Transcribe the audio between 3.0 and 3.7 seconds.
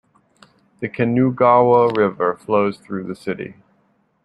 the city.